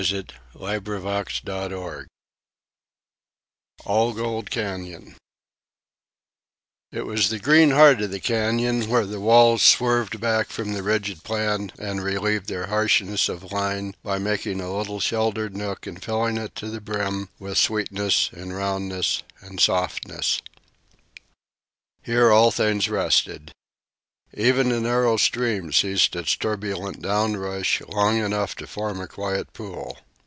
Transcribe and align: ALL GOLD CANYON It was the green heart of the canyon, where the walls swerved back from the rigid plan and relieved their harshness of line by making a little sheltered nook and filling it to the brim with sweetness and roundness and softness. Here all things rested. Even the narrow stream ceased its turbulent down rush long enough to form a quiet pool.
ALL 0.55 0.81
GOLD 4.15 4.49
CANYON 4.49 5.15
It 6.91 7.05
was 7.05 7.29
the 7.29 7.37
green 7.37 7.69
heart 7.69 8.01
of 8.01 8.09
the 8.09 8.19
canyon, 8.19 8.89
where 8.89 9.05
the 9.05 9.19
walls 9.19 9.61
swerved 9.61 10.19
back 10.19 10.47
from 10.49 10.73
the 10.73 10.81
rigid 10.81 11.23
plan 11.23 11.71
and 11.77 12.03
relieved 12.03 12.47
their 12.47 12.65
harshness 12.65 13.29
of 13.29 13.51
line 13.51 13.95
by 14.01 14.17
making 14.17 14.59
a 14.59 14.75
little 14.75 14.99
sheltered 14.99 15.55
nook 15.55 15.85
and 15.85 16.03
filling 16.03 16.37
it 16.37 16.55
to 16.55 16.69
the 16.71 16.81
brim 16.81 17.29
with 17.37 17.59
sweetness 17.59 18.31
and 18.33 18.55
roundness 18.55 19.21
and 19.39 19.59
softness. 19.59 20.41
Here 22.01 22.31
all 22.31 22.49
things 22.49 22.89
rested. 22.89 23.51
Even 24.33 24.69
the 24.69 24.79
narrow 24.79 25.17
stream 25.17 25.73
ceased 25.73 26.15
its 26.15 26.37
turbulent 26.37 27.01
down 27.01 27.35
rush 27.35 27.81
long 27.81 28.17
enough 28.17 28.55
to 28.55 28.65
form 28.65 29.01
a 29.01 29.05
quiet 29.07 29.51
pool. 29.51 29.97